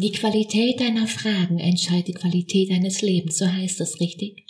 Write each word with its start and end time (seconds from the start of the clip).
Die 0.00 0.12
Qualität 0.12 0.78
deiner 0.78 1.08
Fragen 1.08 1.58
entscheidet 1.58 2.06
die 2.06 2.12
Qualität 2.12 2.70
deines 2.70 3.02
Lebens, 3.02 3.36
so 3.36 3.48
heißt 3.48 3.80
es 3.80 3.98
richtig. 3.98 4.46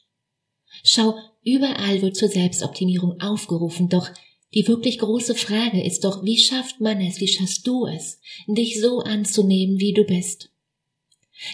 Schau, 0.85 1.15
überall 1.43 2.03
wird 2.03 2.17
zur 2.17 2.29
Selbstoptimierung 2.29 3.19
aufgerufen, 3.19 3.89
doch 3.89 4.11
die 4.53 4.69
wirklich 4.69 4.99
große 4.99 5.35
Frage 5.35 5.83
ist 5.83 6.05
doch, 6.05 6.23
wie 6.23 6.37
schafft 6.37 6.83
man 6.83 7.01
es, 7.01 7.23
wie 7.23 7.29
schaffst 7.29 7.67
du 7.67 7.87
es, 7.87 8.21
dich 8.47 8.79
so 8.79 8.99
anzunehmen, 8.99 9.81
wie 9.81 9.95
du 9.95 10.05
bist? 10.05 10.51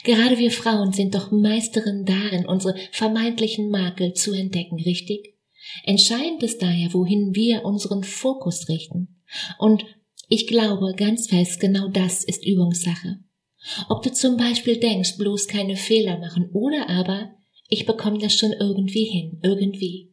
Gerade 0.02 0.38
wir 0.38 0.50
Frauen 0.50 0.92
sind 0.92 1.14
doch 1.14 1.30
Meisterinnen 1.30 2.04
darin, 2.04 2.46
unsere 2.46 2.74
vermeintlichen 2.90 3.70
Makel 3.70 4.12
zu 4.14 4.32
entdecken, 4.32 4.80
richtig? 4.80 5.36
Entscheidend 5.84 6.42
ist 6.42 6.60
daher, 6.60 6.92
wohin 6.94 7.36
wir 7.36 7.64
unseren 7.64 8.02
Fokus 8.02 8.68
richten. 8.68 9.22
Und 9.60 9.84
ich 10.28 10.48
glaube 10.48 10.94
ganz 10.96 11.28
fest, 11.28 11.60
genau 11.60 11.86
das 11.86 12.24
ist 12.24 12.44
Übungssache. 12.44 13.20
Ob 13.88 14.02
du 14.02 14.12
zum 14.12 14.36
Beispiel 14.36 14.78
denkst, 14.78 15.16
bloß 15.16 15.48
keine 15.48 15.76
Fehler 15.76 16.18
machen 16.18 16.50
oder 16.52 16.88
aber, 16.88 17.34
ich 17.68 17.86
bekomme 17.86 18.18
das 18.18 18.34
schon 18.34 18.52
irgendwie 18.52 19.04
hin, 19.04 19.40
irgendwie. 19.42 20.12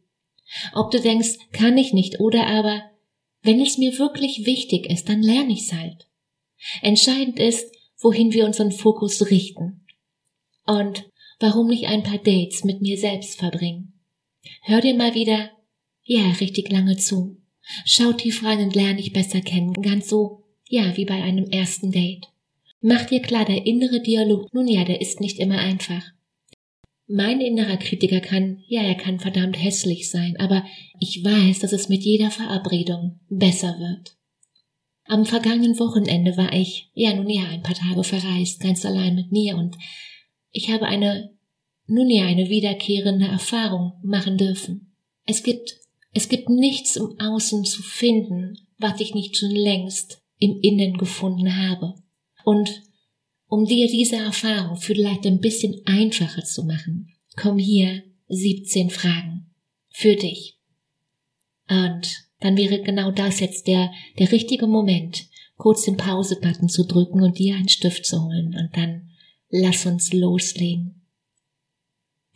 Ob 0.74 0.90
du 0.90 1.00
denkst, 1.00 1.38
kann 1.52 1.76
ich 1.78 1.92
nicht 1.92 2.20
oder 2.20 2.46
aber, 2.46 2.82
wenn 3.42 3.60
es 3.60 3.78
mir 3.78 3.98
wirklich 3.98 4.46
wichtig 4.46 4.88
ist, 4.90 5.08
dann 5.08 5.22
lerne 5.22 5.52
ich's 5.52 5.72
halt. 5.72 6.06
Entscheidend 6.80 7.38
ist, 7.38 7.72
wohin 8.00 8.32
wir 8.32 8.46
unseren 8.46 8.72
Fokus 8.72 9.30
richten. 9.30 9.84
Und 10.66 11.10
warum 11.40 11.68
nicht 11.68 11.86
ein 11.86 12.02
paar 12.02 12.18
Dates 12.18 12.64
mit 12.64 12.80
mir 12.80 12.96
selbst 12.96 13.38
verbringen? 13.38 14.00
Hör 14.62 14.80
dir 14.80 14.94
mal 14.94 15.14
wieder, 15.14 15.50
ja, 16.04 16.30
richtig 16.40 16.70
lange 16.70 16.96
zu. 16.96 17.36
Schau 17.84 18.12
tief 18.12 18.44
rein 18.44 18.60
und 18.60 18.74
lerne 18.74 18.96
dich 18.96 19.12
besser 19.12 19.40
kennen, 19.40 19.72
ganz 19.74 20.08
so, 20.08 20.44
ja, 20.68 20.96
wie 20.96 21.04
bei 21.04 21.22
einem 21.22 21.46
ersten 21.46 21.92
Date. 21.92 22.31
Mach 22.84 23.04
dir 23.06 23.20
klar, 23.22 23.44
der 23.44 23.64
innere 23.64 24.02
Dialog, 24.02 24.52
nun 24.52 24.66
ja, 24.66 24.84
der 24.84 25.00
ist 25.00 25.20
nicht 25.20 25.38
immer 25.38 25.58
einfach. 25.58 26.02
Mein 27.06 27.40
innerer 27.40 27.76
Kritiker 27.76 28.20
kann, 28.20 28.64
ja, 28.66 28.82
er 28.82 28.96
kann 28.96 29.20
verdammt 29.20 29.56
hässlich 29.62 30.10
sein, 30.10 30.36
aber 30.38 30.64
ich 30.98 31.24
weiß, 31.24 31.60
dass 31.60 31.72
es 31.72 31.88
mit 31.88 32.02
jeder 32.02 32.32
Verabredung 32.32 33.20
besser 33.28 33.78
wird. 33.78 34.16
Am 35.04 35.26
vergangenen 35.26 35.78
Wochenende 35.78 36.36
war 36.36 36.52
ich, 36.52 36.90
ja, 36.92 37.14
nun 37.14 37.30
ja, 37.30 37.44
ein 37.44 37.62
paar 37.62 37.76
Tage 37.76 38.02
verreist, 38.02 38.60
ganz 38.60 38.84
allein 38.84 39.14
mit 39.14 39.30
mir 39.30 39.56
und 39.56 39.76
ich 40.50 40.70
habe 40.70 40.86
eine, 40.86 41.32
nun 41.86 42.10
ja, 42.10 42.26
eine 42.26 42.48
wiederkehrende 42.48 43.26
Erfahrung 43.26 43.92
machen 44.02 44.38
dürfen. 44.38 44.92
Es 45.24 45.44
gibt, 45.44 45.78
es 46.14 46.28
gibt 46.28 46.48
nichts 46.48 46.96
im 46.96 47.14
Außen 47.20 47.64
zu 47.64 47.82
finden, 47.82 48.58
was 48.78 49.00
ich 49.00 49.14
nicht 49.14 49.36
schon 49.36 49.52
längst 49.52 50.20
im 50.38 50.58
Innen 50.60 50.96
gefunden 50.98 51.56
habe. 51.56 52.01
Und 52.44 52.82
um 53.48 53.66
dir 53.66 53.86
diese 53.86 54.16
Erfahrung 54.16 54.76
vielleicht 54.76 55.26
ein 55.26 55.40
bisschen 55.40 55.82
einfacher 55.84 56.44
zu 56.44 56.64
machen, 56.64 57.12
komm 57.36 57.58
hier 57.58 58.02
17 58.28 58.90
Fragen 58.90 59.50
für 59.90 60.16
dich. 60.16 60.58
Und 61.68 62.24
dann 62.40 62.56
wäre 62.56 62.80
genau 62.82 63.10
das 63.10 63.40
jetzt 63.40 63.66
der, 63.66 63.92
der 64.18 64.32
richtige 64.32 64.66
Moment, 64.66 65.26
kurz 65.56 65.84
den 65.84 65.96
Pause-Button 65.96 66.68
zu 66.68 66.86
drücken 66.86 67.22
und 67.22 67.38
dir 67.38 67.54
einen 67.54 67.68
Stift 67.68 68.04
zu 68.04 68.24
holen 68.24 68.56
und 68.58 68.76
dann 68.76 69.10
lass 69.48 69.86
uns 69.86 70.12
loslegen. 70.12 71.06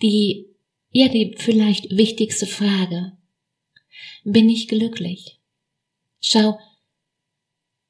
Die, 0.02 0.46
ja, 0.90 1.08
die 1.08 1.34
vielleicht 1.38 1.96
wichtigste 1.96 2.46
Frage. 2.46 3.16
Bin 4.24 4.48
ich 4.48 4.68
glücklich? 4.68 5.40
Schau, 6.20 6.58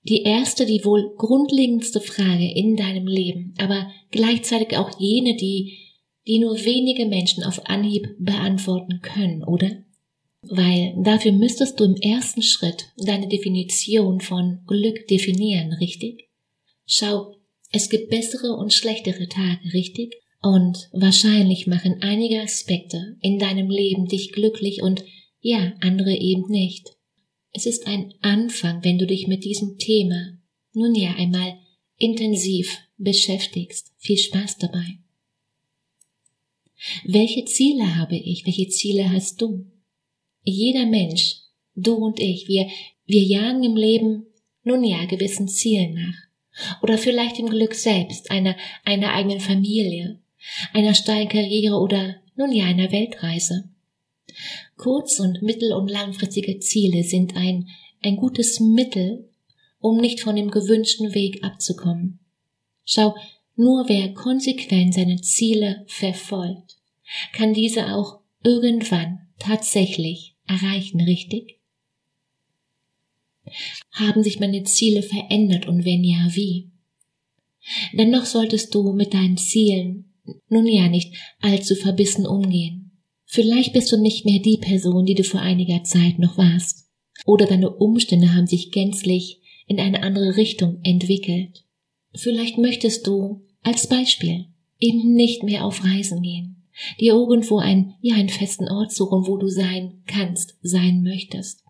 die 0.09 0.23
erste, 0.23 0.67
die 0.67 0.85
wohl 0.85 1.15
grundlegendste 1.17 2.01
Frage 2.01 2.51
in 2.53 2.77
deinem 2.77 3.07
Leben, 3.07 3.55
aber 3.59 3.91
gleichzeitig 4.11 4.77
auch 4.77 5.01
jene, 5.01 5.37
die, 5.37 5.79
die 6.27 6.39
nur 6.39 6.65
wenige 6.65 7.07
Menschen 7.07 7.43
auf 7.43 7.67
Anhieb 7.67 8.15
beantworten 8.19 9.01
können, 9.03 9.43
oder? 9.43 9.71
Weil 10.43 10.95
dafür 11.03 11.33
müsstest 11.33 11.81
du 11.81 11.85
im 11.85 11.97
ersten 11.97 12.43
Schritt 12.43 12.93
deine 12.97 13.29
Definition 13.29 14.21
von 14.21 14.61
Glück 14.67 15.09
definieren, 15.09 15.73
richtig? 15.73 16.29
Schau, 16.85 17.35
es 17.73 17.91
gibt 17.91 18.11
bessere 18.11 18.55
und 18.55 18.73
schlechtere 18.73 19.29
Tage, 19.29 19.73
richtig? 19.75 20.15
Und 20.41 20.89
wahrscheinlich 20.93 21.67
machen 21.67 21.97
einige 22.01 22.41
Aspekte 22.41 23.17
in 23.21 23.41
deinem 23.41 23.69
Leben 23.69 24.07
dich 24.07 24.31
glücklich 24.31 24.83
und 24.83 25.05
ja, 25.41 25.73
andere 25.81 26.15
eben 26.15 26.45
nicht. 26.49 26.96
Es 27.57 27.65
ist 27.65 27.87
ein 27.87 28.13
Anfang, 28.21 28.85
wenn 28.85 28.99
du 28.99 29.07
dich 29.07 29.29
mit 29.29 29.43
diesem 29.43 29.79
Thema 29.79 30.37
nun 30.75 30.95
ja 30.95 31.15
einmal 31.15 31.57
intensiv 31.97 32.77
beschäftigst. 32.99 33.95
Viel 33.97 34.19
Spaß 34.19 34.59
dabei. 34.59 34.99
Welche 37.07 37.47
Ziele 37.47 37.97
habe 37.97 38.15
ich? 38.15 38.45
Welche 38.45 38.69
Ziele 38.69 39.11
hast 39.11 39.41
du? 39.41 39.65
Jeder 40.43 40.85
Mensch, 40.85 41.37
du 41.75 41.95
und 41.95 42.21
ich, 42.21 42.47
wir, 42.47 42.69
wir 43.07 43.23
jagen 43.23 43.65
im 43.65 43.77
Leben 43.77 44.27
nun 44.63 44.85
ja 44.85 45.07
gewissen 45.07 45.49
Zielen 45.49 45.95
nach. 45.95 46.83
Oder 46.83 46.99
vielleicht 46.99 47.39
im 47.39 47.49
Glück 47.49 47.75
selbst, 47.75 48.31
einer, 48.31 48.55
einer 48.85 49.15
eigenen 49.15 49.41
Familie, 49.41 50.21
einer 50.75 50.95
steilen 50.95 51.31
Karriere 51.31 51.77
oder 51.77 52.17
nun 52.37 52.53
ja 52.53 52.67
einer 52.67 52.93
Weltreise. 52.93 53.71
Kurz- 54.77 55.21
und 55.21 55.43
mittel- 55.43 55.73
und 55.73 55.89
langfristige 55.89 56.59
Ziele 56.59 57.03
sind 57.03 57.37
ein, 57.37 57.69
ein 58.03 58.17
gutes 58.17 58.61
Mittel, 58.61 59.29
um 59.81 59.99
nicht 59.99 60.21
von 60.21 60.37
dem 60.37 60.51
gewünschten 60.51 61.15
Weg 61.15 61.43
abzukommen. 61.43 62.19
Schau, 62.85 63.15
nur 63.57 63.89
wer 63.89 64.13
konsequent 64.13 64.95
seine 64.95 65.21
Ziele 65.23 65.85
verfolgt, 65.87 66.77
kann 67.33 67.55
diese 67.55 67.95
auch 67.95 68.21
irgendwann 68.43 69.29
tatsächlich 69.39 70.37
erreichen, 70.47 71.01
richtig? 71.01 71.59
Haben 73.93 74.23
sich 74.23 74.41
meine 74.41 74.65
Ziele 74.65 75.03
verändert 75.03 75.67
und 75.67 75.85
wenn 75.85 76.05
ja, 76.05 76.29
wie? 76.33 76.71
Dennoch 77.93 78.27
solltest 78.27 78.75
du 78.75 78.93
mit 78.93 79.15
deinen 79.15 79.37
Zielen 79.37 80.13
nun 80.49 80.67
ja 80.67 80.89
nicht 80.89 81.15
allzu 81.41 81.75
verbissen 81.75 82.27
umgehen. 82.27 82.86
Vielleicht 83.27 83.73
bist 83.73 83.91
du 83.93 84.01
nicht 84.01 84.25
mehr 84.25 84.39
die 84.39 84.57
Person, 84.57 85.05
die 85.05 85.15
du 85.15 85.25
vor 85.25 85.41
einiger 85.41 85.83
Zeit 85.85 86.19
noch 86.19 86.39
warst. 86.39 86.87
Oder 87.25 87.47
deine 87.47 87.71
Umstände 87.71 88.35
haben 88.35 88.47
sich 88.47 88.71
gänzlich 88.71 89.41
in 89.67 89.81
eine 89.81 90.03
andere 90.03 90.37
Richtung 90.37 90.79
entwickelt. 90.85 91.65
Vielleicht 92.15 92.57
möchtest 92.57 93.07
du, 93.07 93.43
als 93.63 93.89
Beispiel, 93.89 94.47
eben 94.79 95.15
nicht 95.15 95.43
mehr 95.43 95.65
auf 95.65 95.85
Reisen 95.85 96.23
gehen, 96.23 96.63
dir 97.01 97.15
irgendwo 97.15 97.59
ein, 97.59 97.95
ja, 98.01 98.15
einen 98.15 98.29
festen 98.29 98.69
Ort 98.69 98.93
suchen, 98.93 99.27
wo 99.27 99.37
du 99.37 99.49
sein 99.49 100.03
kannst, 100.07 100.57
sein 100.63 101.03
möchtest. 101.03 101.65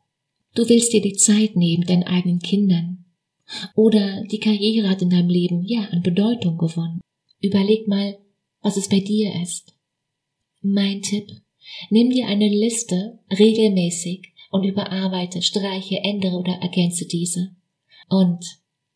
Du 0.55 0.69
willst 0.69 0.93
dir 0.93 1.01
die 1.01 1.15
Zeit 1.15 1.57
nehmen 1.57 1.87
deinen 1.87 2.05
eigenen 2.05 2.41
Kindern. 2.41 3.05
Oder 3.75 4.25
die 4.25 4.41
Karriere 4.41 4.89
hat 4.89 5.03
in 5.03 5.11
deinem 5.11 5.29
Leben, 5.29 5.65
ja, 5.65 5.83
an 5.91 6.03
Bedeutung 6.03 6.59
gewonnen. 6.59 7.01
Überleg 7.41 7.87
mal, 7.87 8.19
was 8.61 8.77
es 8.77 8.89
bei 8.89 9.01
dir 9.01 9.33
ist. 9.41 9.75
Mein 10.63 11.03
Tipp, 11.03 11.31
Nimm 11.91 12.11
dir 12.11 12.27
eine 12.27 12.49
Liste 12.49 13.19
regelmäßig 13.31 14.33
und 14.51 14.65
überarbeite, 14.65 15.43
streiche, 15.43 15.99
ändere 16.03 16.37
oder 16.37 16.55
ergänze 16.55 17.07
diese. 17.07 17.55
Und 18.09 18.45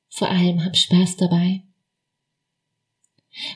vor 0.09 0.29
allem 0.29 0.65
hab 0.65 0.77
Spaß 0.77 1.17
dabei. 1.17 1.63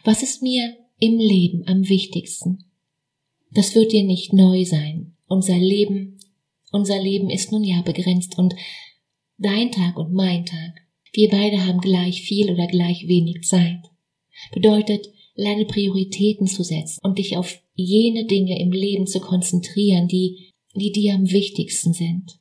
Was 0.05 0.23
ist 0.23 0.43
mir 0.43 0.77
im 0.99 1.19
Leben 1.19 1.67
am 1.67 1.89
wichtigsten? 1.89 2.65
Das 3.51 3.75
wird 3.75 3.93
dir 3.93 4.05
nicht 4.05 4.33
neu 4.33 4.65
sein. 4.65 5.17
Unser 5.27 5.59
Leben, 5.59 6.19
unser 6.71 7.01
Leben 7.01 7.31
ist 7.31 7.53
nun 7.53 7.65
ja 7.65 7.83
begrenzt 7.83 8.39
und 8.39 8.55
dein 9.39 9.71
Tag 9.73 9.97
und 9.97 10.13
mein 10.13 10.45
Tag, 10.45 10.81
wir 11.13 11.29
beide 11.31 11.65
haben 11.65 11.81
gleich 11.81 12.23
viel 12.23 12.51
oder 12.51 12.67
gleich 12.67 13.07
wenig 13.07 13.43
Zeit. 13.43 13.83
Bedeutet, 14.53 15.07
lerne 15.35 15.65
Prioritäten 15.65 16.47
zu 16.47 16.63
setzen 16.63 17.01
und 17.03 17.19
dich 17.19 17.37
auf 17.37 17.61
jene 17.75 18.27
Dinge 18.27 18.59
im 18.61 18.73
Leben 18.73 19.07
zu 19.07 19.21
konzentrieren, 19.21 20.09
die, 20.09 20.53
die 20.75 20.93
dir 20.93 21.15
am 21.15 21.31
wichtigsten 21.31 21.93
sind. 21.93 22.39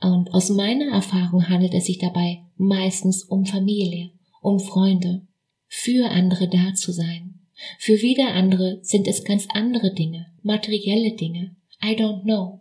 Und 0.00 0.32
aus 0.32 0.50
meiner 0.50 0.92
Erfahrung 0.92 1.48
handelt 1.48 1.74
es 1.74 1.86
sich 1.86 1.98
dabei 1.98 2.42
meistens 2.56 3.24
um 3.24 3.46
Familie, 3.46 4.10
um 4.40 4.60
Freunde, 4.60 5.26
für 5.66 6.10
andere 6.10 6.48
da 6.48 6.74
zu 6.74 6.92
sein. 6.92 7.40
Für 7.78 8.00
wieder 8.00 8.34
andere 8.34 8.78
sind 8.82 9.08
es 9.08 9.24
ganz 9.24 9.46
andere 9.52 9.92
Dinge, 9.92 10.26
materielle 10.42 11.16
Dinge. 11.16 11.56
I 11.82 11.96
don't 11.96 12.22
know. 12.22 12.60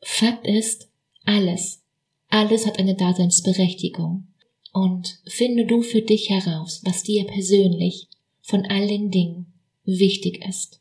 Fakt 0.00 0.46
ist, 0.46 0.90
alles, 1.24 1.82
alles 2.28 2.66
hat 2.66 2.78
eine 2.78 2.94
Daseinsberechtigung. 2.94 4.28
Und 4.72 5.20
finde 5.26 5.66
du 5.66 5.82
für 5.82 6.02
dich 6.02 6.30
heraus, 6.30 6.82
was 6.84 7.02
dir 7.02 7.24
persönlich 7.24 8.08
von 8.44 8.66
all 8.66 8.86
den 8.86 9.10
Dingen 9.10 9.46
wichtig 9.84 10.44
ist. 10.46 10.80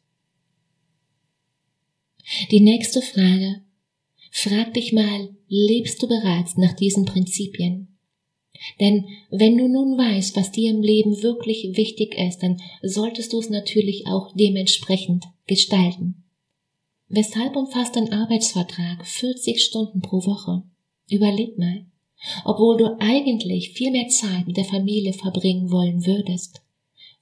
Die 2.52 2.60
nächste 2.60 3.02
Frage. 3.02 3.62
Frag 4.32 4.74
dich 4.74 4.92
mal, 4.92 5.30
lebst 5.48 6.04
du 6.04 6.08
bereits 6.08 6.58
nach 6.58 6.74
diesen 6.74 7.06
Prinzipien? 7.06 7.88
Denn 8.80 9.06
wenn 9.30 9.58
du 9.58 9.68
nun 9.68 9.98
weißt, 9.98 10.36
was 10.36 10.52
dir 10.52 10.72
im 10.72 10.82
Leben 10.82 11.24
wirklich 11.24 11.76
wichtig 11.78 12.16
ist, 12.18 12.40
dann 12.40 12.62
solltest 12.82 13.32
du 13.32 13.40
es 13.40 13.50
natürlich 13.50 14.08
auch 14.08 14.34
dementsprechend 14.36 15.26
gestalten. 15.48 16.24
Weshalb 17.08 17.56
umfasst 17.56 17.96
dein 17.96 18.12
Arbeitsvertrag 18.12 19.06
40 19.06 19.64
Stunden 19.64 20.02
pro 20.02 20.26
Woche? 20.26 20.64
Überleg 21.10 21.58
mal. 21.58 21.86
Obwohl 22.46 22.78
du 22.78 22.98
eigentlich 23.00 23.72
viel 23.72 23.92
mehr 23.92 24.08
Zeit 24.08 24.48
mit 24.48 24.58
der 24.58 24.66
Familie 24.66 25.14
verbringen 25.14 25.72
wollen 25.72 26.06
würdest. 26.06 26.62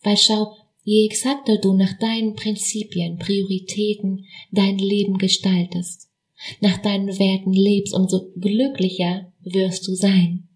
Weil 0.02 0.18
schau, 0.18 0.56
je 0.84 1.06
exakter 1.06 1.58
du 1.58 1.74
nach 1.74 1.98
deinen 2.00 2.36
Prinzipien, 2.36 3.18
Prioritäten 3.18 4.26
dein 4.52 4.78
Leben 4.78 5.18
gestaltest, 5.18 6.10
nach 6.60 6.78
deinen 6.80 7.20
Werten 7.20 7.54
lebst, 7.54 7.94
umso 7.94 8.32
glücklicher 8.36 9.32
wirst 9.42 9.88
du 9.88 9.94
sein. 9.94 10.48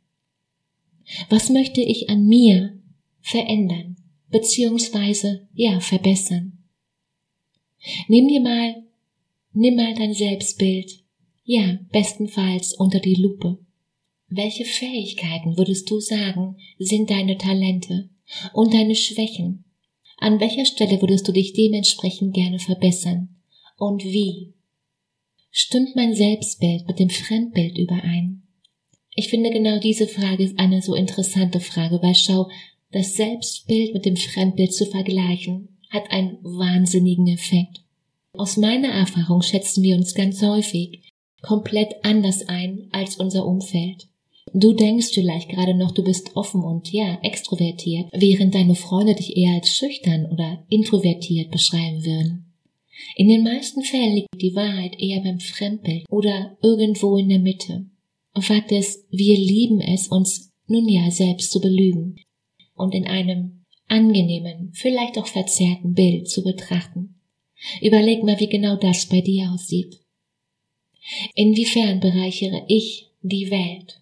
Was 1.30 1.50
möchte 1.50 1.82
ich 1.82 2.10
an 2.10 2.26
mir 2.26 2.80
verändern, 3.22 3.98
beziehungsweise, 4.30 5.48
ja, 5.54 5.80
verbessern? 5.80 6.64
Nimm 8.08 8.28
dir 8.28 8.42
mal, 8.42 8.84
nimm 9.54 9.76
mal 9.76 9.94
dein 9.94 10.16
Selbstbild, 10.16 11.04
ja, 11.44 11.78
bestenfalls 11.92 12.74
unter 12.74 13.00
die 13.00 13.14
Lupe. 13.14 13.60
Welche 14.28 14.66
Fähigkeiten 14.66 15.56
würdest 15.56 15.90
du 15.92 16.00
sagen, 16.00 16.58
sind 16.80 17.12
deine 17.12 17.38
Talente 17.38 18.10
und 18.54 18.74
deine 18.74 18.96
Schwächen? 18.96 19.66
An 20.18 20.40
welcher 20.40 20.66
Stelle 20.66 21.02
würdest 21.02 21.28
du 21.28 21.32
dich 21.32 21.54
dementsprechend 21.54 22.34
gerne 22.34 22.60
verbessern? 22.60 23.36
Und 23.78 24.04
wie? 24.04 24.54
Stimmt 25.52 25.96
mein 25.96 26.14
Selbstbild 26.14 26.88
mit 26.88 27.00
dem 27.00 27.10
Fremdbild 27.10 27.78
überein? 27.78 28.44
Ich 29.16 29.30
finde 29.30 29.50
genau 29.50 29.80
diese 29.80 30.08
Frage 30.08 30.44
ist 30.44 30.60
eine 30.60 30.82
so 30.82 30.94
interessante 30.94 31.60
Frage, 31.60 32.02
weil 32.02 32.16
schau, 32.16 32.50
das 32.92 33.16
Selbstbild 33.16 33.94
mit 33.94 34.06
dem 34.06 34.18
Fremdbild 34.18 34.74
zu 34.74 34.86
vergleichen, 34.86 35.78
hat 35.90 36.12
einen 36.12 36.38
wahnsinnigen 36.44 37.28
Effekt. 37.28 37.82
Aus 38.34 38.58
meiner 38.58 38.90
Erfahrung 38.90 39.42
schätzen 39.42 39.84
wir 39.84 39.96
uns 39.96 40.14
ganz 40.14 40.42
häufig 40.42 41.14
komplett 41.42 41.94
anders 42.04 42.48
ein 42.48 42.90
als 42.92 43.18
unser 43.18 43.46
Umfeld. 43.46 44.08
Du 44.54 44.74
denkst 44.74 45.10
vielleicht 45.14 45.50
gerade 45.50 45.74
noch, 45.74 45.92
du 45.92 46.04
bist 46.04 46.36
offen 46.36 46.64
und 46.64 46.92
ja, 46.92 47.20
extrovertiert, 47.24 48.10
während 48.14 48.56
deine 48.56 48.76
Freunde 48.76 49.16
dich 49.16 49.36
eher 49.36 49.54
als 49.56 49.70
schüchtern 49.70 50.28
oder 50.32 50.66
introvertiert 50.70 51.52
beschreiben 51.52 52.06
würden. 52.06 52.54
In 53.16 53.28
den 53.28 53.44
meisten 53.44 53.84
Fällen 53.84 54.16
liegt 54.16 54.30
die 54.40 54.56
Wahrheit 54.56 55.00
eher 55.00 55.22
beim 55.22 55.40
Fremdbild 55.40 56.06
oder 56.10 56.58
irgendwo 56.62 57.18
in 57.18 57.30
der 57.30 57.40
Mitte. 57.40 57.86
Fakt 58.40 58.72
ist, 58.72 59.06
wir 59.12 59.38
lieben 59.38 59.82
es, 59.82 60.08
uns 60.08 60.52
nun 60.68 60.88
ja 60.88 61.10
selbst 61.12 61.52
zu 61.52 61.60
belügen 61.60 62.18
und 62.76 62.94
in 62.94 63.06
einem 63.06 63.64
angenehmen, 63.88 64.72
vielleicht 64.74 65.18
auch 65.18 65.28
verzerrten 65.28 65.94
Bild 65.94 66.30
zu 66.30 66.44
betrachten. 66.44 67.16
Überleg 67.82 68.24
mal, 68.24 68.40
wie 68.40 68.50
genau 68.50 68.76
das 68.76 69.08
bei 69.08 69.22
dir 69.22 69.52
aussieht. 69.54 70.00
Inwiefern 71.36 72.00
bereichere 72.00 72.66
ich 72.68 73.10
die 73.22 73.50
Welt? 73.52 74.02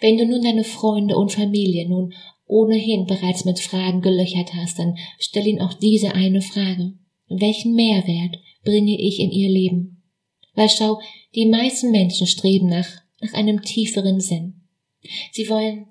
Wenn 0.00 0.16
du 0.16 0.26
nun 0.26 0.42
deine 0.42 0.64
Freunde 0.64 1.16
und 1.16 1.32
Familie 1.32 1.88
nun 1.88 2.14
ohnehin 2.46 3.06
bereits 3.06 3.44
mit 3.44 3.60
Fragen 3.60 4.00
gelöchert 4.00 4.54
hast, 4.54 4.78
dann 4.78 4.96
stell 5.18 5.46
ihnen 5.46 5.60
auch 5.60 5.74
diese 5.74 6.14
eine 6.14 6.42
Frage. 6.42 6.94
Welchen 7.28 7.74
Mehrwert 7.74 8.38
bringe 8.64 8.98
ich 9.00 9.20
in 9.20 9.30
ihr 9.30 9.48
Leben? 9.48 10.02
Weil 10.54 10.68
schau, 10.68 11.00
die 11.34 11.46
meisten 11.46 11.92
Menschen 11.92 12.26
streben 12.26 12.68
nach 12.68 13.00
nach 13.20 13.34
einem 13.34 13.62
tieferen 13.62 14.20
Sinn. 14.20 14.62
Sie 15.32 15.48
wollen 15.48 15.86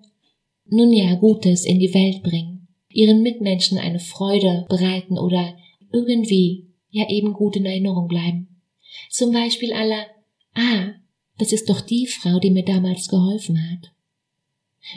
nun 0.65 0.91
ja 0.93 1.15
Gutes 1.15 1.65
in 1.65 1.79
die 1.79 1.93
Welt 1.93 2.23
bringen, 2.23 2.67
ihren 2.89 3.21
Mitmenschen 3.21 3.77
eine 3.77 3.99
Freude 3.99 4.65
bereiten 4.69 5.17
oder 5.17 5.55
irgendwie 5.91 6.67
ja 6.89 7.09
eben 7.09 7.33
gut 7.33 7.55
in 7.55 7.65
Erinnerung 7.65 8.07
bleiben. 8.07 8.61
Zum 9.09 9.31
Beispiel 9.31 9.73
aller, 9.73 10.05
ah, 10.53 10.89
das 11.37 11.53
ist 11.53 11.69
doch 11.69 11.81
die 11.81 12.07
Frau, 12.07 12.39
die 12.39 12.51
mir 12.51 12.65
damals 12.65 13.07
geholfen 13.07 13.57
hat. 13.71 13.91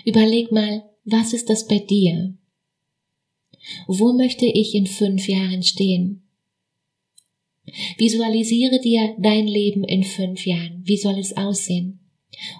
Überleg 0.05 0.53
mal, 0.53 0.85
was 1.05 1.33
ist 1.33 1.51
das 1.51 1.67
bei 1.67 1.79
dir? 1.79 2.35
Wo 3.87 4.13
möchte 4.13 4.47
ich 4.47 4.75
in 4.75 4.87
fünf 4.87 5.29
Jahren 5.29 5.63
stehen? 5.63 6.23
Visualisiere 7.97 8.81
dir 8.81 9.15
dein 9.19 9.47
Leben 9.47 9.85
in 9.85 10.05
fünf 10.05 10.47
Jahren. 10.47 10.83
Wie 10.85 10.97
soll 10.97 11.19
es 11.19 11.37
aussehen? 11.37 12.01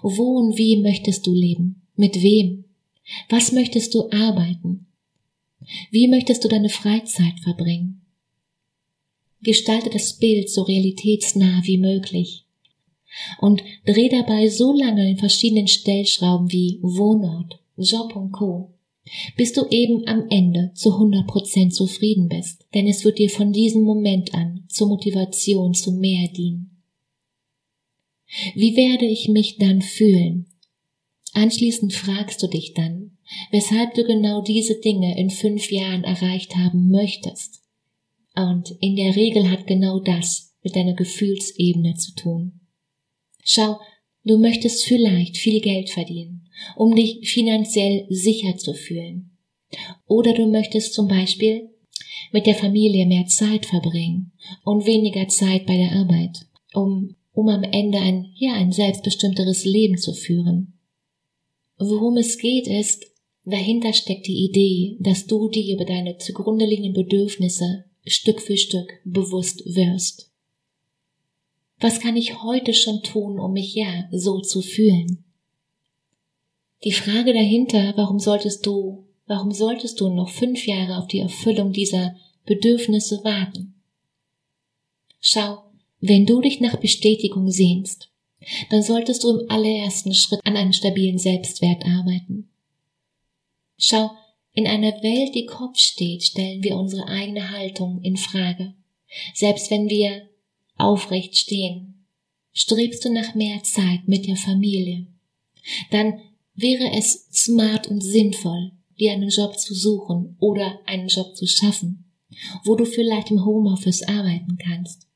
Wo 0.01 0.37
und 0.37 0.57
wie 0.57 0.77
möchtest 0.77 1.27
du 1.27 1.33
leben? 1.33 1.87
Mit 1.95 2.21
wem? 2.21 2.65
Was 3.29 3.51
möchtest 3.51 3.93
du 3.93 4.09
arbeiten? 4.11 4.87
Wie 5.91 6.07
möchtest 6.07 6.43
du 6.43 6.47
deine 6.47 6.69
Freizeit 6.69 7.39
verbringen? 7.41 8.01
Gestalte 9.41 9.89
das 9.89 10.17
Bild 10.17 10.49
so 10.49 10.61
realitätsnah 10.63 11.61
wie 11.65 11.77
möglich 11.77 12.42
und 13.39 13.63
dreh 13.85 14.09
dabei 14.09 14.47
so 14.49 14.73
lange 14.73 15.09
in 15.09 15.17
verschiedenen 15.17 15.67
Stellschrauben 15.67 16.51
wie 16.51 16.79
Wohnort, 16.81 17.59
Job 17.77 18.15
und 18.15 18.31
Co., 18.31 18.73
bis 19.35 19.51
du 19.53 19.65
eben 19.69 20.07
am 20.07 20.27
Ende 20.29 20.71
zu 20.75 20.91
100% 20.91 21.71
zufrieden 21.71 22.29
bist, 22.29 22.65
denn 22.73 22.87
es 22.87 23.03
wird 23.03 23.19
dir 23.19 23.29
von 23.29 23.51
diesem 23.51 23.83
Moment 23.83 24.33
an 24.33 24.63
zur 24.69 24.87
Motivation 24.87 25.73
zu 25.73 25.91
mehr 25.91 26.29
dienen. 26.29 26.81
Wie 28.55 28.75
werde 28.75 29.05
ich 29.05 29.27
mich 29.27 29.57
dann 29.57 29.81
fühlen? 29.81 30.47
Anschließend 31.33 31.93
fragst 31.93 32.41
du 32.41 32.47
dich 32.47 32.73
dann, 32.73 33.17
weshalb 33.51 33.93
du 33.95 34.03
genau 34.03 34.41
diese 34.41 34.79
Dinge 34.79 35.17
in 35.17 35.29
fünf 35.29 35.71
Jahren 35.71 36.03
erreicht 36.03 36.55
haben 36.55 36.89
möchtest. 36.89 37.61
Und 38.35 38.75
in 38.79 38.95
der 38.95 39.15
Regel 39.15 39.49
hat 39.49 39.67
genau 39.67 39.99
das 39.99 40.55
mit 40.63 40.75
deiner 40.75 40.93
Gefühlsebene 40.93 41.95
zu 41.95 42.15
tun. 42.15 42.61
Schau, 43.43 43.79
du 44.23 44.37
möchtest 44.37 44.85
vielleicht 44.85 45.37
viel 45.37 45.61
Geld 45.61 45.89
verdienen, 45.89 46.49
um 46.75 46.95
dich 46.95 47.29
finanziell 47.29 48.05
sicher 48.09 48.57
zu 48.57 48.73
fühlen. 48.73 49.37
Oder 50.07 50.33
du 50.33 50.45
möchtest 50.47 50.93
zum 50.93 51.07
Beispiel 51.07 51.69
mit 52.31 52.45
der 52.45 52.55
Familie 52.55 53.05
mehr 53.05 53.25
Zeit 53.25 53.65
verbringen 53.65 54.31
und 54.63 54.85
weniger 54.85 55.27
Zeit 55.27 55.65
bei 55.65 55.77
der 55.77 55.91
Arbeit, 55.91 56.45
um 56.73 57.15
um 57.33 57.49
am 57.49 57.63
Ende 57.63 57.99
ein, 57.99 58.31
ja, 58.35 58.53
ein 58.53 58.71
selbstbestimmteres 58.71 59.65
Leben 59.65 59.97
zu 59.97 60.13
führen. 60.13 60.79
Worum 61.77 62.17
es 62.17 62.37
geht 62.37 62.67
ist, 62.67 63.05
dahinter 63.43 63.93
steckt 63.93 64.27
die 64.27 64.45
Idee, 64.45 64.97
dass 64.99 65.25
du 65.25 65.49
dir 65.49 65.75
über 65.75 65.85
deine 65.85 66.17
zugrunde 66.17 66.65
liegenden 66.65 66.93
Bedürfnisse 66.93 67.85
Stück 68.05 68.41
für 68.41 68.57
Stück 68.57 69.01
bewusst 69.03 69.63
wirst. 69.65 70.31
Was 71.83 71.99
kann 71.99 72.15
ich 72.15 72.41
heute 72.41 72.73
schon 72.73 73.03
tun, 73.03 73.41
um 73.41 73.51
mich 73.51 73.75
ja 73.75 74.07
so 74.09 74.39
zu 74.39 74.61
fühlen? 74.61 75.25
Die 76.85 76.93
Frage 76.93 77.33
dahinter, 77.33 77.91
warum 77.97 78.19
solltest 78.19 78.65
du, 78.65 79.05
warum 79.27 79.51
solltest 79.51 79.99
du 79.99 80.07
noch 80.07 80.29
fünf 80.29 80.65
Jahre 80.65 80.97
auf 80.97 81.07
die 81.07 81.19
Erfüllung 81.19 81.73
dieser 81.73 82.15
Bedürfnisse 82.45 83.21
warten? 83.25 83.73
Schau, 85.19 85.61
wenn 85.99 86.25
du 86.25 86.39
dich 86.39 86.61
nach 86.61 86.77
Bestätigung 86.77 87.51
sehnst, 87.51 88.09
dann 88.69 88.81
solltest 88.81 89.21
du 89.25 89.37
im 89.37 89.51
allerersten 89.51 90.13
Schritt 90.13 90.39
an 90.45 90.55
einem 90.55 90.71
stabilen 90.71 91.17
Selbstwert 91.17 91.83
arbeiten. 91.85 92.47
Schau, 93.77 94.09
in 94.53 94.67
einer 94.67 95.03
Welt, 95.03 95.35
die 95.35 95.47
Kopf 95.47 95.79
steht, 95.79 96.23
stellen 96.23 96.63
wir 96.63 96.77
unsere 96.77 97.09
eigene 97.09 97.51
Haltung 97.51 97.99
in 98.03 98.15
Frage. 98.15 98.73
Selbst 99.33 99.69
wenn 99.69 99.89
wir 99.89 100.29
aufrecht 100.83 101.35
stehen, 101.37 102.05
strebst 102.53 103.03
du 103.05 103.11
nach 103.11 103.35
mehr 103.35 103.63
Zeit 103.63 104.07
mit 104.07 104.27
der 104.27 104.35
Familie, 104.35 105.07
dann 105.91 106.19
wäre 106.55 106.91
es 106.97 107.29
smart 107.31 107.87
und 107.87 108.01
sinnvoll, 108.01 108.71
dir 108.99 109.13
einen 109.13 109.29
Job 109.29 109.57
zu 109.57 109.73
suchen 109.73 110.35
oder 110.39 110.79
einen 110.85 111.07
Job 111.07 111.35
zu 111.35 111.47
schaffen, 111.47 112.11
wo 112.63 112.75
du 112.75 112.85
vielleicht 112.85 113.31
im 113.31 113.43
Homeoffice 113.43 114.03
arbeiten 114.03 114.57
kannst. 114.57 115.07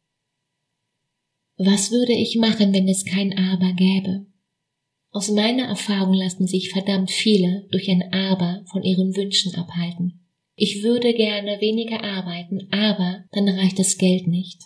Was 1.58 1.92
würde 1.92 2.14
ich 2.14 2.36
machen, 2.36 2.74
wenn 2.74 2.88
es 2.88 3.06
kein 3.06 3.38
Aber 3.38 3.74
gäbe? 3.74 4.26
Aus 5.12 5.30
meiner 5.30 5.66
Erfahrung 5.66 6.14
lassen 6.14 6.46
sich 6.46 6.70
verdammt 6.70 7.10
viele 7.10 7.68
durch 7.72 7.90
ein 7.90 8.14
Aber 8.14 8.64
von 8.72 8.84
ihren 8.84 9.16
Wünschen 9.16 9.56
abhalten. 9.56 10.28
Ich 10.56 10.84
würde 10.84 11.14
gerne 11.14 11.60
weniger 11.62 12.04
arbeiten, 12.04 12.68
aber 12.72 13.26
dann 13.32 13.48
reicht 13.48 13.80
das 13.80 13.98
Geld 13.98 14.28
nicht. 14.28 14.62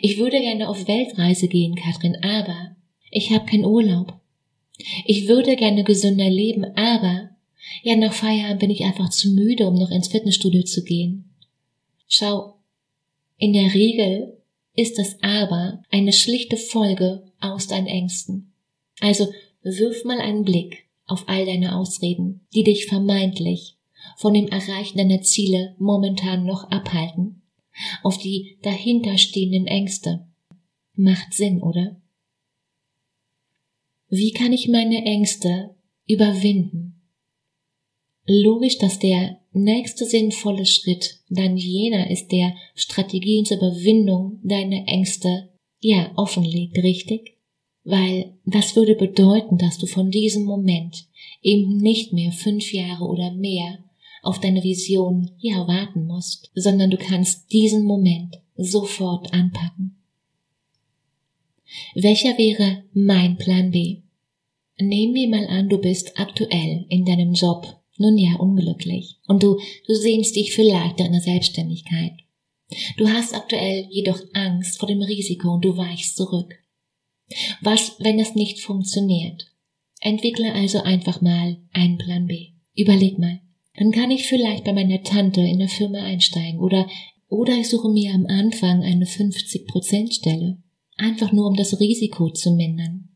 Ich 0.00 0.18
würde 0.18 0.40
gerne 0.40 0.68
auf 0.68 0.88
Weltreise 0.88 1.48
gehen, 1.48 1.74
Katrin, 1.76 2.16
aber 2.22 2.76
ich 3.10 3.30
habe 3.30 3.46
keinen 3.46 3.64
Urlaub. 3.64 4.14
Ich 5.04 5.28
würde 5.28 5.56
gerne 5.56 5.84
gesünder 5.84 6.28
leben, 6.28 6.64
aber 6.76 7.30
ja, 7.82 7.96
nach 7.96 8.12
Feierabend 8.12 8.60
bin 8.60 8.70
ich 8.70 8.84
einfach 8.84 9.10
zu 9.10 9.30
müde, 9.30 9.66
um 9.66 9.74
noch 9.74 9.90
ins 9.90 10.08
Fitnessstudio 10.08 10.62
zu 10.62 10.84
gehen. 10.84 11.30
Schau, 12.08 12.54
in 13.38 13.52
der 13.52 13.74
Regel 13.74 14.36
ist 14.74 14.98
das 14.98 15.16
aber 15.22 15.82
eine 15.90 16.12
schlichte 16.12 16.56
Folge 16.56 17.24
aus 17.40 17.66
deinen 17.66 17.86
Ängsten. 17.86 18.52
Also 19.00 19.28
wirf 19.62 20.04
mal 20.04 20.20
einen 20.20 20.44
Blick 20.44 20.86
auf 21.06 21.28
all 21.28 21.46
deine 21.46 21.76
Ausreden, 21.76 22.40
die 22.54 22.64
dich 22.64 22.86
vermeintlich 22.86 23.76
von 24.16 24.34
dem 24.34 24.48
Erreichen 24.48 24.98
deiner 24.98 25.22
Ziele 25.22 25.74
momentan 25.78 26.44
noch 26.44 26.70
abhalten, 26.70 27.37
auf 28.02 28.18
die 28.18 28.58
dahinterstehenden 28.62 29.66
Ängste. 29.66 30.26
Macht 30.94 31.32
Sinn, 31.34 31.62
oder? 31.62 32.00
Wie 34.08 34.32
kann 34.32 34.52
ich 34.52 34.68
meine 34.68 35.04
Ängste 35.04 35.74
überwinden? 36.06 37.02
Logisch, 38.26 38.78
dass 38.78 38.98
der 38.98 39.38
nächste 39.52 40.04
sinnvolle 40.04 40.66
Schritt 40.66 41.20
dann 41.28 41.56
jener 41.56 42.10
ist, 42.10 42.32
der 42.32 42.54
Strategien 42.74 43.44
zur 43.44 43.58
Überwindung 43.58 44.40
deiner 44.42 44.86
Ängste 44.86 45.50
ja 45.80 46.12
offenlegt, 46.16 46.78
richtig? 46.78 47.36
Weil 47.84 48.34
das 48.44 48.76
würde 48.76 48.94
bedeuten, 48.94 49.56
dass 49.56 49.78
du 49.78 49.86
von 49.86 50.10
diesem 50.10 50.44
Moment 50.44 51.06
eben 51.42 51.78
nicht 51.78 52.12
mehr 52.12 52.32
fünf 52.32 52.72
Jahre 52.72 53.04
oder 53.04 53.32
mehr 53.32 53.78
auf 54.22 54.40
deine 54.40 54.62
Vision 54.62 55.30
ja 55.38 55.66
warten 55.66 56.06
musst, 56.06 56.50
sondern 56.54 56.90
du 56.90 56.96
kannst 56.96 57.52
diesen 57.52 57.84
Moment 57.84 58.40
sofort 58.56 59.32
anpacken. 59.32 59.96
Welcher 61.94 62.36
wäre 62.38 62.84
mein 62.92 63.36
Plan 63.36 63.70
B? 63.70 64.02
Nehmen 64.80 65.14
wir 65.14 65.28
mal 65.28 65.46
an, 65.46 65.68
du 65.68 65.78
bist 65.78 66.18
aktuell 66.18 66.86
in 66.88 67.04
deinem 67.04 67.34
Job 67.34 67.78
nun 67.98 68.16
ja, 68.16 68.36
unglücklich. 68.36 69.16
Und 69.26 69.42
du, 69.42 69.58
du 69.86 69.94
sehnst 69.94 70.36
dich 70.36 70.52
vielleicht 70.52 71.00
deiner 71.00 71.20
Selbstständigkeit. 71.20 72.12
Du 72.96 73.08
hast 73.08 73.34
aktuell 73.34 73.86
jedoch 73.90 74.20
Angst 74.34 74.78
vor 74.78 74.88
dem 74.88 75.02
Risiko 75.02 75.54
und 75.54 75.64
du 75.64 75.76
weichst 75.76 76.16
zurück. 76.16 76.54
Was, 77.60 77.96
wenn 77.98 78.18
es 78.20 78.34
nicht 78.34 78.60
funktioniert? 78.60 79.52
Entwickle 80.00 80.52
also 80.52 80.80
einfach 80.82 81.20
mal 81.20 81.58
einen 81.72 81.98
Plan 81.98 82.26
B. 82.26 82.52
Überleg 82.74 83.18
mal. 83.18 83.40
Dann 83.78 83.92
kann 83.92 84.10
ich 84.10 84.26
vielleicht 84.26 84.64
bei 84.64 84.72
meiner 84.72 85.02
Tante 85.02 85.40
in 85.40 85.60
der 85.60 85.68
Firma 85.68 86.00
einsteigen 86.02 86.58
oder, 86.58 86.88
oder 87.28 87.56
ich 87.56 87.68
suche 87.68 87.88
mir 87.88 88.12
am 88.12 88.26
Anfang 88.26 88.82
eine 88.82 89.04
50% 89.04 90.12
Stelle. 90.12 90.58
Einfach 90.96 91.30
nur 91.30 91.46
um 91.46 91.54
das 91.54 91.78
Risiko 91.78 92.30
zu 92.30 92.54
mindern. 92.54 93.10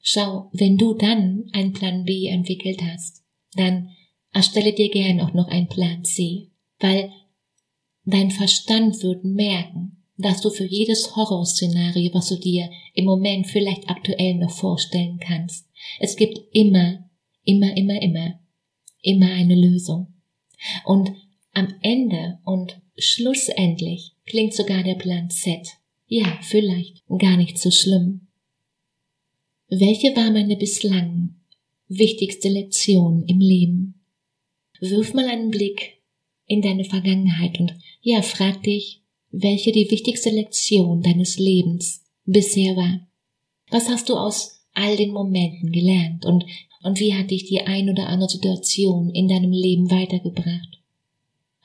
Schau, 0.00 0.48
wenn 0.52 0.76
du 0.76 0.94
dann 0.94 1.46
einen 1.52 1.72
Plan 1.72 2.04
B 2.04 2.26
entwickelt 2.26 2.80
hast, 2.82 3.24
dann 3.54 3.88
erstelle 4.32 4.72
dir 4.72 4.90
gern 4.90 5.20
auch 5.20 5.34
noch 5.34 5.48
einen 5.48 5.66
Plan 5.66 6.04
C, 6.04 6.52
weil 6.78 7.10
dein 8.04 8.30
Verstand 8.30 9.02
wird 9.02 9.24
merken, 9.24 10.04
dass 10.18 10.40
du 10.40 10.50
für 10.50 10.66
jedes 10.66 11.16
Horrorszenario, 11.16 12.14
was 12.14 12.28
du 12.28 12.36
dir 12.36 12.70
im 12.94 13.06
Moment 13.06 13.48
vielleicht 13.48 13.90
aktuell 13.90 14.34
noch 14.34 14.52
vorstellen 14.52 15.18
kannst, 15.18 15.68
es 15.98 16.14
gibt 16.14 16.38
immer, 16.52 17.10
immer, 17.42 17.76
immer, 17.76 18.00
immer, 18.00 18.38
immer 19.06 19.30
eine 19.32 19.54
Lösung. 19.54 20.08
Und 20.84 21.12
am 21.52 21.74
Ende 21.80 22.38
und 22.44 22.80
schlussendlich 22.98 24.12
klingt 24.26 24.52
sogar 24.52 24.82
der 24.82 24.96
Plan 24.96 25.30
Z, 25.30 25.68
ja, 26.08 26.38
vielleicht 26.42 27.02
gar 27.18 27.36
nicht 27.36 27.58
so 27.58 27.70
schlimm. 27.70 28.26
Welche 29.68 30.14
war 30.16 30.30
meine 30.30 30.56
bislang 30.56 31.36
wichtigste 31.88 32.48
Lektion 32.48 33.24
im 33.26 33.40
Leben? 33.40 34.02
Wirf 34.80 35.14
mal 35.14 35.28
einen 35.28 35.50
Blick 35.50 36.02
in 36.46 36.62
deine 36.62 36.84
Vergangenheit 36.84 37.58
und 37.58 37.74
ja, 38.02 38.22
frag 38.22 38.62
dich, 38.62 39.02
welche 39.30 39.72
die 39.72 39.90
wichtigste 39.90 40.30
Lektion 40.30 41.02
deines 41.02 41.38
Lebens 41.38 42.04
bisher 42.24 42.76
war. 42.76 43.06
Was 43.70 43.88
hast 43.88 44.08
du 44.08 44.14
aus 44.14 44.60
all 44.72 44.96
den 44.96 45.12
Momenten 45.12 45.72
gelernt 45.72 46.24
und, 46.24 46.44
und 46.86 47.00
wie 47.00 47.14
hat 47.14 47.32
dich 47.32 47.46
die 47.46 47.62
ein 47.62 47.90
oder 47.90 48.06
andere 48.06 48.30
Situation 48.30 49.10
in 49.10 49.26
deinem 49.26 49.50
Leben 49.50 49.90
weitergebracht? 49.90 50.80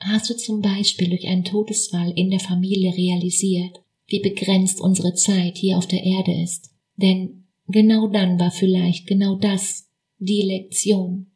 Hast 0.00 0.28
du 0.28 0.36
zum 0.36 0.60
Beispiel 0.60 1.10
durch 1.10 1.28
einen 1.28 1.44
Todesfall 1.44 2.12
in 2.16 2.28
der 2.30 2.40
Familie 2.40 2.92
realisiert, 2.96 3.80
wie 4.08 4.18
begrenzt 4.18 4.80
unsere 4.80 5.14
Zeit 5.14 5.58
hier 5.58 5.78
auf 5.78 5.86
der 5.86 6.02
Erde 6.02 6.42
ist? 6.42 6.70
Denn 6.96 7.44
genau 7.68 8.08
dann 8.08 8.40
war 8.40 8.50
vielleicht 8.50 9.06
genau 9.06 9.36
das 9.36 9.88
die 10.18 10.42
Lektion, 10.42 11.28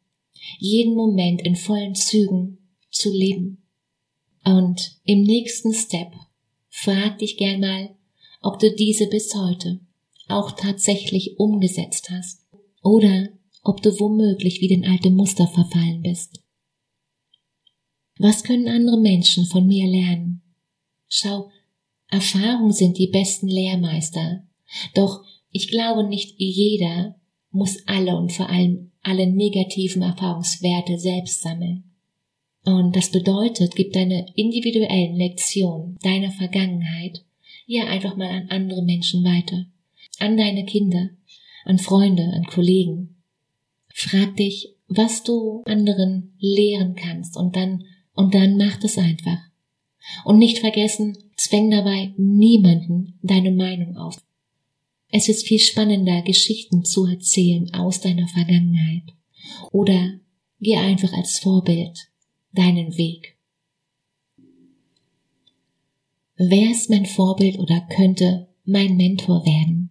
jeden 0.59 0.93
Moment 0.93 1.41
in 1.41 1.55
vollen 1.55 1.95
Zügen 1.95 2.57
zu 2.91 3.09
leben. 3.09 3.63
Und 4.43 4.99
im 5.05 5.23
nächsten 5.23 5.73
Step 5.73 6.11
frag 6.67 7.19
dich 7.19 7.37
gern 7.37 7.61
mal, 7.61 7.95
ob 8.41 8.59
du 8.59 8.69
diese 8.75 9.07
bis 9.07 9.33
heute 9.33 9.79
auch 10.27 10.51
tatsächlich 10.51 11.39
umgesetzt 11.39 12.09
hast 12.09 12.45
oder 12.81 13.29
ob 13.67 13.81
du 13.81 13.99
womöglich 13.99 14.61
wie 14.61 14.67
den 14.67 14.85
alte 14.85 15.09
Muster 15.09 15.47
verfallen 15.47 16.01
bist. 16.01 16.41
Was 18.17 18.43
können 18.43 18.67
andere 18.67 18.99
Menschen 18.99 19.45
von 19.45 19.67
mir 19.67 19.87
lernen? 19.87 20.41
Schau, 21.07 21.49
Erfahrungen 22.09 22.71
sind 22.71 22.97
die 22.97 23.07
besten 23.07 23.47
Lehrmeister. 23.47 24.43
Doch 24.95 25.23
ich 25.51 25.69
glaube, 25.69 26.07
nicht 26.07 26.35
jeder 26.37 27.19
muss 27.51 27.85
alle 27.87 28.15
und 28.15 28.31
vor 28.31 28.49
allem 28.49 28.91
alle 29.01 29.27
negativen 29.27 30.01
Erfahrungswerte 30.01 30.97
selbst 30.97 31.41
sammeln. 31.41 31.83
Und 32.65 32.95
das 32.95 33.11
bedeutet, 33.11 33.75
gib 33.75 33.93
deine 33.93 34.25
individuellen 34.35 35.15
Lektionen 35.15 35.97
deiner 36.01 36.31
Vergangenheit 36.31 37.23
ja 37.65 37.85
einfach 37.85 38.15
mal 38.15 38.29
an 38.29 38.49
andere 38.49 38.83
Menschen 38.83 39.23
weiter. 39.23 39.65
An 40.19 40.37
deine 40.37 40.65
Kinder, 40.65 41.09
an 41.65 41.79
Freunde, 41.79 42.23
an 42.33 42.45
Kollegen. 42.45 43.16
Frag 43.99 44.35
dich, 44.35 44.75
was 44.87 45.23
du 45.23 45.63
anderen 45.65 46.35
lehren 46.37 46.93
kannst 46.93 47.35
und 47.35 47.55
dann, 47.55 47.83
und 48.13 48.35
dann 48.35 48.55
mach 48.55 48.79
es 48.83 48.95
einfach. 48.95 49.39
Und 50.23 50.37
nicht 50.37 50.59
vergessen, 50.59 51.17
zwäng 51.35 51.71
dabei 51.71 52.13
niemanden 52.15 53.17
deine 53.23 53.49
Meinung 53.49 53.97
auf. 53.97 54.21
Es 55.09 55.29
ist 55.29 55.47
viel 55.47 55.57
spannender, 55.57 56.21
Geschichten 56.21 56.85
zu 56.85 57.07
erzählen 57.07 57.73
aus 57.73 57.99
deiner 57.99 58.27
Vergangenheit. 58.27 59.15
Oder 59.71 60.19
geh 60.59 60.75
einfach 60.75 61.13
als 61.13 61.39
Vorbild 61.39 62.11
deinen 62.51 62.95
Weg. 62.99 63.35
Wer 66.35 66.69
ist 66.69 66.91
mein 66.91 67.07
Vorbild 67.07 67.57
oder 67.57 67.81
könnte 67.89 68.47
mein 68.63 68.95
Mentor 68.95 69.43
werden? 69.43 69.89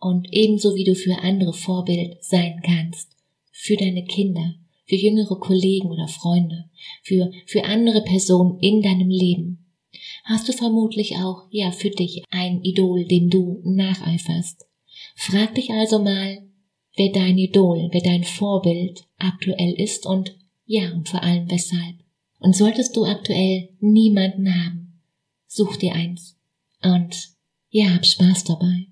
Und 0.00 0.26
ebenso 0.32 0.74
wie 0.74 0.82
du 0.82 0.96
für 0.96 1.20
andere 1.20 1.52
Vorbild 1.52 2.16
sein 2.24 2.60
kannst, 2.64 3.13
für 3.56 3.76
deine 3.76 4.04
Kinder, 4.04 4.56
für 4.84 4.96
jüngere 4.96 5.38
Kollegen 5.38 5.88
oder 5.88 6.08
Freunde, 6.08 6.68
für, 7.02 7.30
für 7.46 7.64
andere 7.64 8.02
Personen 8.02 8.58
in 8.58 8.82
deinem 8.82 9.08
Leben, 9.08 9.64
hast 10.24 10.48
du 10.48 10.52
vermutlich 10.52 11.16
auch, 11.16 11.46
ja, 11.50 11.70
für 11.70 11.90
dich 11.90 12.24
ein 12.30 12.62
Idol, 12.62 13.06
dem 13.06 13.30
du 13.30 13.62
nacheiferst. 13.64 14.66
Frag 15.14 15.54
dich 15.54 15.70
also 15.70 16.00
mal, 16.00 16.42
wer 16.96 17.12
dein 17.12 17.38
Idol, 17.38 17.88
wer 17.92 18.02
dein 18.02 18.24
Vorbild 18.24 19.06
aktuell 19.18 19.72
ist 19.74 20.04
und 20.04 20.36
ja, 20.66 20.92
und 20.92 21.08
vor 21.08 21.22
allem 21.22 21.48
weshalb. 21.48 21.96
Und 22.40 22.56
solltest 22.56 22.96
du 22.96 23.04
aktuell 23.04 23.70
niemanden 23.78 24.52
haben, 24.52 25.00
such 25.46 25.76
dir 25.76 25.94
eins 25.94 26.36
und 26.82 27.30
ja, 27.70 27.94
hab 27.94 28.04
Spaß 28.04 28.44
dabei. 28.44 28.88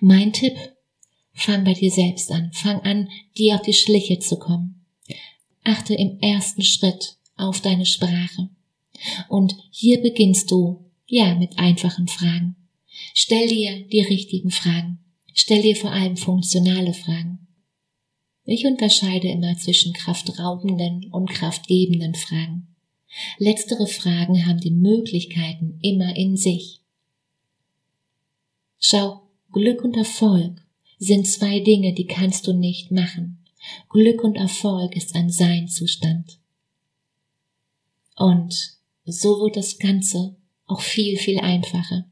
Mein 0.00 0.32
Tipp, 0.32 0.56
fang 1.32 1.64
bei 1.64 1.74
dir 1.74 1.90
selbst 1.90 2.30
an, 2.30 2.52
fang 2.52 2.80
an, 2.80 3.08
dir 3.36 3.54
auf 3.56 3.62
die 3.62 3.72
Schliche 3.72 4.18
zu 4.18 4.38
kommen. 4.38 4.84
Achte 5.64 5.94
im 5.94 6.18
ersten 6.20 6.62
Schritt 6.62 7.16
auf 7.36 7.60
deine 7.60 7.86
Sprache. 7.86 8.48
Und 9.28 9.56
hier 9.70 10.00
beginnst 10.00 10.50
du 10.50 10.84
Ja, 11.06 11.34
mit 11.34 11.58
einfachen 11.58 12.06
Fragen. 12.06 12.54
Stell 13.14 13.48
dir 13.48 13.86
die 13.88 14.02
richtigen 14.02 14.50
Fragen. 14.50 15.00
Stell 15.34 15.62
dir 15.62 15.74
vor 15.74 15.90
allem 15.90 16.16
funktionale 16.16 16.92
Fragen. 16.92 17.48
Ich 18.44 18.66
unterscheide 18.66 19.28
immer 19.28 19.56
zwischen 19.56 19.92
kraftraubenden 19.92 21.10
und 21.10 21.30
kraftgebenden 21.30 22.14
Fragen. 22.14 22.74
Letztere 23.38 23.86
Fragen 23.86 24.46
haben 24.46 24.60
die 24.60 24.70
Möglichkeiten 24.70 25.78
immer 25.82 26.16
in 26.16 26.36
sich. 26.36 26.80
Schau, 28.78 29.22
Glück 29.52 29.82
und 29.82 29.96
Erfolg 29.96 30.64
sind 31.00 31.26
zwei 31.26 31.60
Dinge, 31.60 31.94
die 31.94 32.06
kannst 32.06 32.46
du 32.46 32.52
nicht 32.52 32.92
machen. 32.92 33.38
Glück 33.88 34.22
und 34.22 34.36
Erfolg 34.36 34.94
ist 34.96 35.16
ein 35.16 35.30
Seinzustand. 35.30 36.38
Und 38.16 38.76
so 39.04 39.40
wird 39.40 39.56
das 39.56 39.78
Ganze 39.78 40.36
auch 40.66 40.82
viel, 40.82 41.16
viel 41.16 41.40
einfacher. 41.40 42.04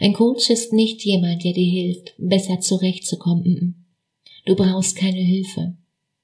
Ein 0.00 0.12
Coach 0.12 0.50
ist 0.50 0.72
nicht 0.72 1.04
jemand, 1.04 1.44
der 1.44 1.52
dir 1.52 1.70
hilft, 1.70 2.14
besser 2.18 2.60
zurechtzukommen. 2.60 3.86
Du 4.44 4.56
brauchst 4.56 4.96
keine 4.96 5.20
Hilfe. 5.20 5.76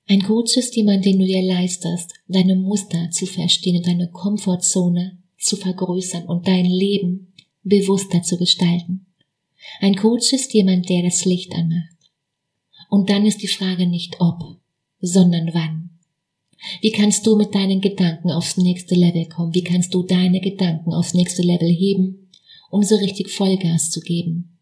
Ein 0.08 0.22
Coach 0.22 0.56
ist 0.56 0.74
jemand, 0.74 1.04
den 1.04 1.20
du 1.20 1.24
dir 1.24 1.42
leistest, 1.42 2.12
deine 2.26 2.56
Muster 2.56 3.10
zu 3.10 3.26
verstehen 3.26 3.76
und 3.76 3.86
deine 3.86 4.10
Komfortzone 4.10 5.18
zu 5.38 5.56
vergrößern 5.56 6.24
und 6.24 6.48
dein 6.48 6.66
Leben 6.66 7.32
bewusster 7.62 8.22
zu 8.22 8.36
gestalten. 8.36 9.06
Ein 9.80 9.96
Coach 9.96 10.32
ist 10.32 10.54
jemand, 10.54 10.88
der 10.88 11.02
das 11.02 11.24
Licht 11.24 11.52
anmacht. 11.54 11.96
Und 12.90 13.10
dann 13.10 13.24
ist 13.24 13.42
die 13.42 13.48
Frage 13.48 13.86
nicht 13.86 14.20
ob, 14.20 14.58
sondern 15.00 15.50
wann. 15.54 15.90
Wie 16.80 16.92
kannst 16.92 17.26
du 17.26 17.36
mit 17.36 17.54
deinen 17.54 17.80
Gedanken 17.80 18.30
aufs 18.30 18.56
nächste 18.56 18.94
Level 18.94 19.26
kommen? 19.26 19.54
Wie 19.54 19.64
kannst 19.64 19.94
du 19.94 20.02
deine 20.02 20.40
Gedanken 20.40 20.92
aufs 20.92 21.14
nächste 21.14 21.42
Level 21.42 21.68
heben, 21.68 22.30
um 22.70 22.82
so 22.82 22.96
richtig 22.96 23.30
Vollgas 23.30 23.90
zu 23.90 24.00
geben? 24.00 24.58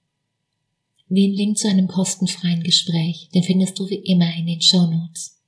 Den 1.09 1.35
Link 1.35 1.59
zu 1.59 1.69
einem 1.69 1.88
kostenfreien 1.88 2.62
Gespräch, 2.62 3.28
den 3.35 3.42
findest 3.42 3.78
du 3.78 3.88
wie 3.90 3.97
immer 3.97 4.33
in 4.37 4.47
den 4.47 4.62
Show 4.62 4.87
Notes. 4.87 5.40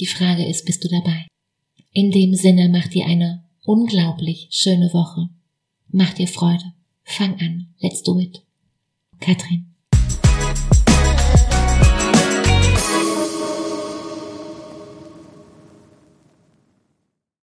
Die 0.00 0.06
Frage 0.06 0.46
ist, 0.46 0.64
bist 0.64 0.84
du 0.84 0.88
dabei? 0.88 1.26
In 1.92 2.12
dem 2.12 2.34
Sinne, 2.34 2.68
mach 2.68 2.86
dir 2.86 3.06
eine 3.06 3.44
unglaublich 3.64 4.46
schöne 4.50 4.92
Woche. 4.92 5.28
Mach 5.90 6.12
dir 6.14 6.28
Freude. 6.28 6.72
Fang 7.02 7.38
an. 7.40 7.74
Let's 7.80 8.02
do 8.02 8.18
it. 8.20 8.42
Katrin. 9.20 9.67